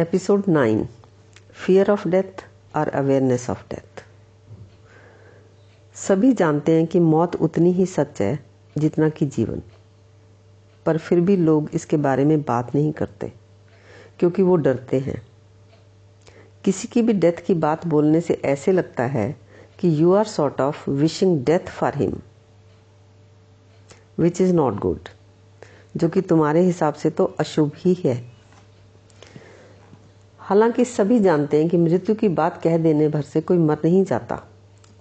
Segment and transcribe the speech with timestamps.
[0.00, 0.88] Episode nine
[1.52, 2.44] fear of death
[2.76, 4.02] और awareness of death
[5.94, 8.38] सभी जानते हैं कि मौत उतनी ही सच है
[8.78, 9.62] जितना कि जीवन।
[10.86, 13.32] पर फिर भी लोग इसके बारे में बात नहीं करते,
[14.18, 15.26] क्योंकि वो डरते हैं।
[16.64, 19.36] किसी की भी डेथ की बात बोलने से ऐसे लगता है
[19.78, 22.20] कि you are sort of wishing death for him
[24.18, 25.08] which is not good
[25.96, 28.35] जो कि तुम्हारे हिसाब से तो अशुभ ही है।
[30.46, 34.02] हालाँकि सभी जानते हैं कि मृत्यु की बात कह देने भर से कोई मर नहीं
[34.04, 34.38] जाता।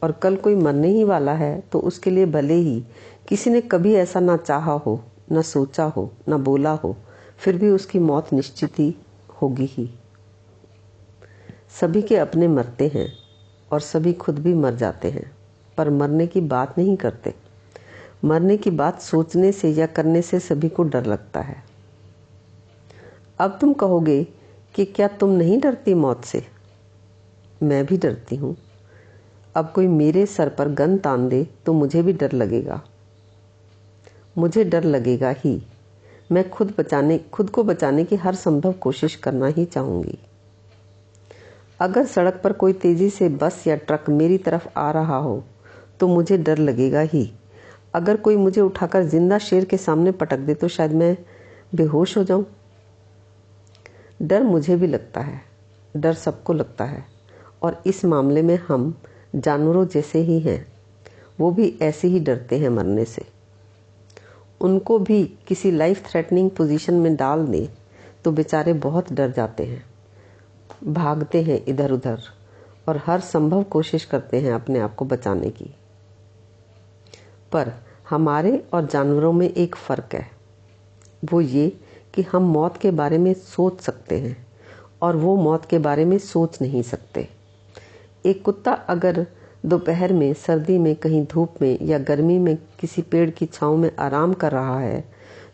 [0.04, 2.80] और कल कोई मरने ही वाला है तो उसके लिए भले ही
[3.28, 6.96] किसी ने कभी ऐसा ना चाहा हो, न सोचा हो, ना बोला हो,
[7.38, 8.96] फिर भी उसकी मौत निश्चित ही
[9.42, 9.90] होगी ही।
[11.82, 13.08] सभी के अपने मरते हैं
[13.72, 15.32] और सभी खुद भी मर जाते हैं,
[15.78, 17.34] पर मरने की बात नहीं करते।
[18.26, 21.64] मरने की बात सोचने से या करने से सभी को डर लगता है।
[23.40, 24.28] अब तुम कहोगे
[24.76, 26.44] कि क्या तुम नहीं डरती मौत से?
[27.62, 28.56] मैं भी डरती हूँ।
[29.56, 32.82] अब कोई मेरे सर पर गन तान दे तो मुझे भी डर लगेगा।
[34.38, 35.62] मुझे डर लगेगा ही।
[36.32, 40.18] मैं खुद बचाने, खुद को बचाने की हर संभव कोशिश करना ही चाहूँगी।
[41.80, 45.44] अगर सड़क पर कोई तेज़ी से बस या ट्रक मेरी तरफ़ आ रहा हो
[46.00, 47.30] तो मुझे डर लगेगा ही।
[47.94, 51.16] अगर कोई मुझे उठाकर ज़िंदा शेर के सामने पटक दे तो शायद मैं
[51.76, 52.46] बेहोश हो जाऊँ।
[54.22, 55.42] डर मुझे भी लगता है।
[55.98, 57.06] डर सबको लगता है।
[57.62, 58.98] और इस मामले में हम
[59.36, 60.68] जानवरों जैसे ही हैं।
[61.40, 63.26] वो भी ऐसे ही डरते हैं मरने से।
[64.62, 67.68] उनको भी किसी लाइफ थ्रेटनिंग पोजीशन में डाल दें
[68.24, 69.86] तो बेचारे बहुत डर जाते हैं।
[70.84, 72.22] भागते हैं इधर उधर
[72.90, 75.76] और हर संभव कोशिश करते हैं अपने आप को बचाने की।
[77.52, 77.72] पर
[78.10, 80.32] हमारे और जानवरों में एक फ़र्क है।
[81.32, 81.80] वो ये
[82.16, 84.36] कि हम मौत के बारे में सोच सकते हैं
[85.02, 87.28] और वो मौत के बारे में सोच नहीं सकते।
[88.26, 89.26] एक कुत्ता अगर
[89.66, 93.92] दोपहर में, सर्दी में, कहीं धूप में या गर्मी में किसी पेड़ की छाँव में
[94.00, 95.04] आराम कर रहा है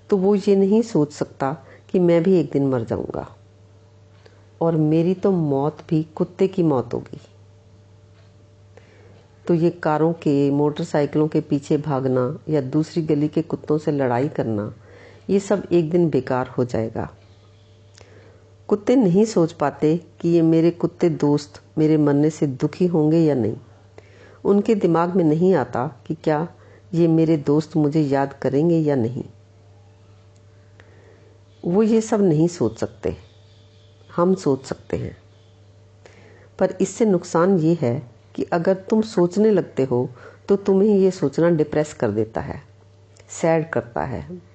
[0.10, 1.52] तो वो ये नहीं सोच सकता
[1.92, 3.28] कि मैं भी एक दिन मर जाऊँगा।
[4.62, 7.22] और मेरी तो मौत भी कुत्ते की मौत होगी।
[9.48, 14.28] तो ये कारों के, मोटरसाइकिलों के पीछे भागना या दूसरी गली के कुत्तों से लड़ाई
[14.30, 14.74] करना
[15.32, 17.10] ये सब एक दिन बेकार हो जाएगा।
[18.70, 23.36] कुत्ते नहीं सोच पाते कि ये मेरे कुत्ते दोस्त मेरे मरने से दुखी होंगे या
[23.36, 23.58] नहीं।
[24.44, 26.48] उनके दिमाग में नहीं आता कि क्या
[26.94, 29.24] ये मेरे दोस्त मुझे याद करेंगे या नहीं।
[31.64, 33.16] वो ये सब नहीं सोच सकते।
[34.16, 35.18] हम सोच सकते हैं।
[36.60, 38.02] पर इससे नुकसान ये है
[38.36, 40.10] कि अगर तुम सोचने लगते हो
[40.48, 42.62] तो तुम्हें ये सोचना डिप्रेस कर देता है,
[43.32, 44.51] सैड करता है।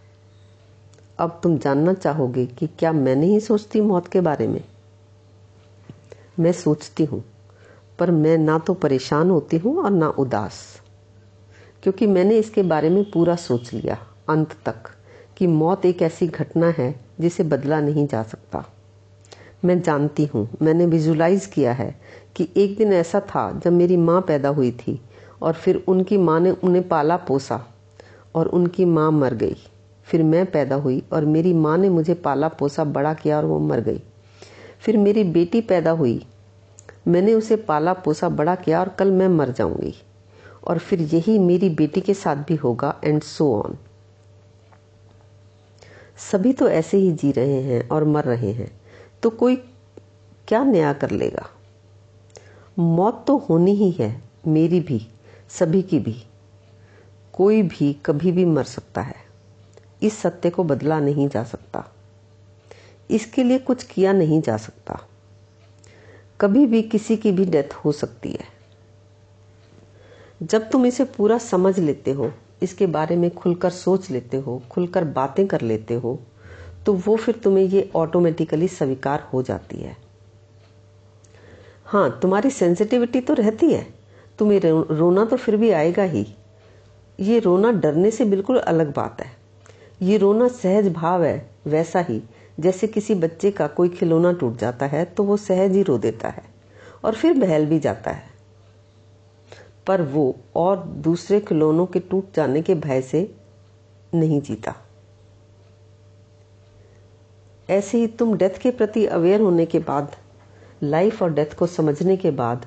[1.19, 4.61] अब तुम जानना चाहोगे कि क्या मैं नहीं सोचती मौत के बारे में?
[6.41, 7.23] मैं सोचती हूँ,
[7.99, 10.59] पर मैं ना तो परेशान होती हूँ और ना उदास,
[11.83, 14.91] क्योंकि मैंने इसके बारे में पूरा सोच लिया अंत तक
[15.37, 18.65] कि मौत एक ऐसी घटना है जिसे बदला नहीं जा सकता।
[19.65, 21.95] मैं जानती हूँ, मैंने विजुलाइज किया है
[22.37, 25.01] कि एक दिन ऐसा था जब मेरी माँ पैदा हुई थी
[25.43, 27.61] और फिर उनकी माँ ने उन्हें पाला पोसा
[28.35, 29.57] और उनकी माँ मर गई।
[30.07, 33.59] फिर मैं पैदा हुई और मेरी माँ ने मुझे पाला पोसा बड़ा किया और वो
[33.59, 34.03] मर गई।
[34.81, 36.27] फिर मेरी बेटी पैदा हुई।
[37.09, 39.95] मैंने उसे पाला पोसा बड़ा किया और कल मैं मर जाऊँगी।
[40.67, 43.77] और फिर यही मेरी बेटी के साथ भी होगा एंड सो ऑन
[46.33, 48.81] सभी तो ऐसे ही जी रहे हैं और मर रहे हैं।
[49.23, 49.57] तो कोई
[50.49, 51.47] क्या नया कर लेगा?
[52.79, 55.07] मौत तो होनी ही है, मेरी भी,
[55.49, 56.17] सभी की भी।
[57.33, 59.16] कोई भी कभी भी मर सकता है।
[60.03, 61.85] इस सत्य को बदला नहीं जा सकता।
[63.11, 65.01] इसके लिए कुछ किया नहीं जा सकता।
[66.41, 68.45] कभी भी किसी की भी डेथ हो सकती है।
[70.43, 75.05] जब तुम इसे पूरा समझ लेते हो, इसके बारे में खुलकर सोच लेते हो, खुलकर
[75.05, 76.19] बातें कर लेते हो
[76.87, 79.97] तो वो फिर तुम्हें ये ऑटोमेटिकली स्वीकार हो जाती है।
[81.87, 83.87] हाँ तुम्हारी सेंसिटिविटी तो रहती है।
[84.39, 86.27] तुम्हें रोना तो फिर भी आएगा ही।
[87.21, 89.46] ये रोना डरने से बिल्कुल अलग बात है।
[90.03, 92.23] ये रोना सहज भाव है, वैसा ही।
[92.61, 96.29] जैसे किसी बच्चे का कोई खिलौना टूट जाता है तो वो सहज ही रो देता
[96.29, 96.43] है
[97.05, 98.31] और फिर बहल भी जाता है।
[99.87, 103.35] पर वो और दूसरे खिलौनों के टूट जाने के भय से
[104.15, 104.75] नहीं जीता।
[107.71, 110.17] ऐसे ही तुम डेथ के प्रति अवेयर होने के बाद,
[110.83, 112.67] लाइफ और डेथ को समझने के बाद,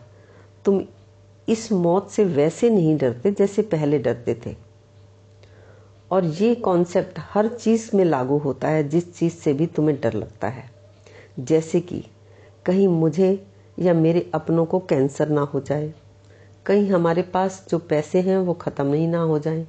[0.66, 0.82] तुम
[1.50, 4.56] इस मौत से वैसे नहीं डरते जैसे पहले डरते थे।
[6.12, 10.14] और ये कॉन्सेप्ट हर चीज़ में लागू होता है, जिस चीज़ से भी तुम्हें डर
[10.14, 10.70] लगता है।
[11.40, 12.04] जैसे कि
[12.66, 13.48] कहीं मुझे
[13.78, 15.94] या मेरे अपनों को कैंसर ना हो जाए,
[16.66, 19.66] कहीं हमारे पास जो पैसे हैं वो ख़त्म नहीं ना हो जाए,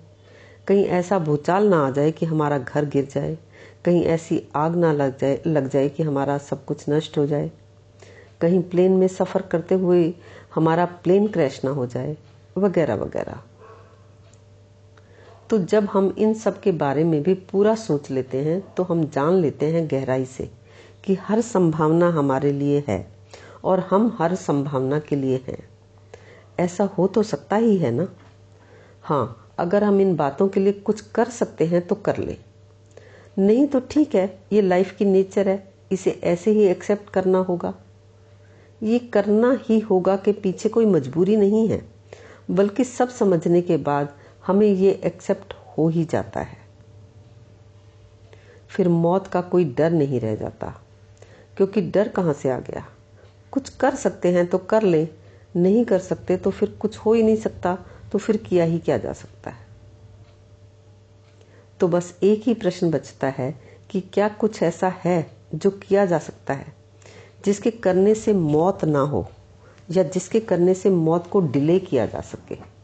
[0.66, 3.36] कहीं ऐसा भूचाल ना आ जाए कि हमारा घर गिर जाए,
[3.84, 7.50] कहीं ऐसी आग ना लग जाए लग जाए कि हमारा सब कुछ नष्ट हो जाए,
[8.40, 10.12] कहीं प्लेन में सफ़र करते हुए
[10.54, 12.16] हमारा प्लेन क्रैश ना हो जाए,
[12.58, 13.40] वगैरह वगैरह।
[15.50, 19.04] तो जब हम इन सब के बारे में भी पूरा सोच लेते हैं तो हम
[19.04, 20.48] जान लेते हैं गहराई से
[21.04, 23.06] कि हर संभावना हमारे लिए है
[23.64, 25.58] और हम हर संभावना के लिए हैं।
[26.60, 28.08] ऐसा हो तो सकता ही है ना?
[29.02, 32.36] हाँ अगर हम इन बातों के लिए कुछ कर सकते हैं तो कर ले।
[33.38, 37.74] नहीं तो ठीक है, ये लाइफ की नेचर है, इसे ऐसे ही एक्सेप्ट करना होगा।
[38.82, 41.82] ये करना ही होगा कि पीछे कोई मजबूरी नहीं है,
[42.50, 44.14] बल्कि सब समझने के बाद
[44.44, 46.58] हमें ये एक्सेप्ट हो ही जाता है।
[48.68, 50.66] फिर मौत का कोई डर नहीं रह जाता,
[51.56, 52.86] क्योंकि डर कहाँ से आ गया?
[53.52, 55.08] कुछ कर सकते हैं तो कर ले,
[55.56, 57.78] नहीं कर सकते तो फिर कुछ हो ही नहीं सकता
[58.12, 59.66] तो फिर किया ही क्या जा सकता है?
[61.80, 63.54] तो बस एक ही प्रश्न बचता है
[63.90, 66.72] कि क्या कुछ ऐसा है जो किया जा सकता है,
[67.44, 69.26] जिसके करने से मौत ना हो
[69.90, 72.79] या जिसके करने से मौत को डिले किया जा सके?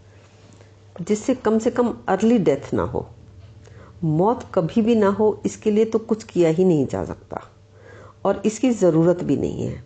[1.02, 3.06] जिससे कम से कम अर्ली डेथ ना हो।
[4.04, 7.42] मौत कभी भी ना हो, इसके लिए तो कुछ किया ही नहीं जा सकता।
[8.24, 9.84] और इसकी ज़रूरत भी नहीं है।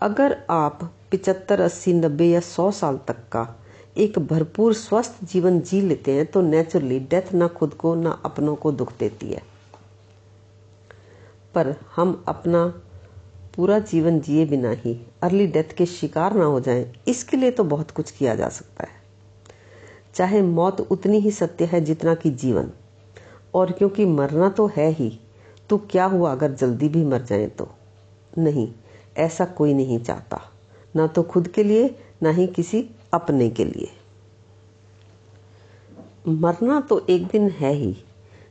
[0.00, 3.56] अगर आप पिचहत्तर, अस्सी, नब्बे या सौ साल तक का
[3.96, 8.54] एक भरपूर स्वस्थ जीवन जी लेते हैं तो नेचुरली डेथ ना खुद को, ना अपनों
[8.56, 9.42] को दुख देती है।
[11.54, 12.66] पर हम अपना
[13.56, 17.64] पूरा जीवन जिए बिना ही, अर्ली डेथ के शिकार ना हो जाएँ, इसके लिए तो
[17.64, 19.01] बहुत कुछ किया जा सकता है।
[20.14, 22.70] चाहे मौत उतनी ही सत्य है जितना कि जीवन।
[23.54, 25.20] और क्योंकि मरना तो है ही
[25.68, 27.68] तो क्या हुआ अगर जल्दी भी मर जाए तो?
[28.38, 28.72] नहीं,
[29.16, 30.40] ऐसा कोई नहीं चाहता।
[30.96, 33.90] ना तो खुद के लिए, ना ही किसी अपने के लिए।
[36.28, 37.96] मरना तो एक दिन है ही।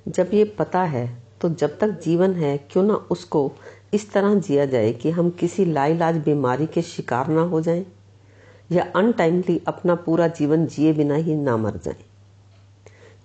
[0.08, 3.52] जब ये पता है तो जब तक जीवन है, क्यों ना उसको
[3.94, 7.86] इस तरह जिया जाए कि हम किसी लाइलाज बीमारी के शिकार ना हो जाएँ?
[8.72, 12.06] या अनटाइमली अपना पूरा जीवन जिए बिना ही ना मर जाएँ।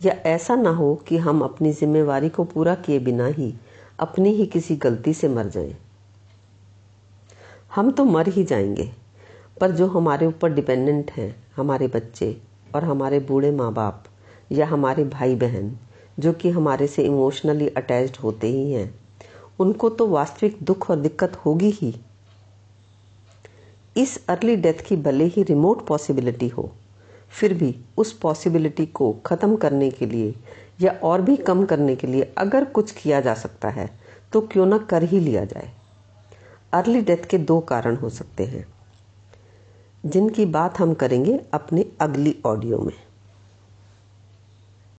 [0.04, 3.54] या ऐसा ना हो कि हम अपनी जिम्मेवारी को पूरा किए बिना ही
[3.98, 5.76] अपनी ही किसी गलती से मर जाएँ।
[7.75, 8.90] हम तो मर ही जाएँगे,
[9.60, 12.37] पर जो हमारे ऊपर डिपेंडेंट हैं, हमारे बच्चे
[12.75, 14.04] और हमारे बूढ़े माँ बाप
[14.52, 15.76] या हमारे भाई बहन
[16.19, 18.94] जो कि हमारे से इमोशनली अटैच्ड होते ही हैं,
[19.60, 21.94] उनको तो वास्तविक दुख और दिक्कत होगी ही।
[23.96, 26.70] इस अर्ली डेथ की भले ही रिमोट पॉसिबिलिटी हो,
[27.31, 30.34] फिर भी उस पॉसिबिलिटी को ख़त्म करने के लिए
[30.81, 33.88] या और भी कम करने के लिए अगर कुछ किया जा सकता है
[34.32, 35.70] तो क्यों ना कर ही लिया जाए।
[36.72, 38.66] अर्ली डेथ के दो कारण हो सकते हैं,
[40.04, 42.92] जिनकी बात हम करेंगे अपने अगली ऑडियो में।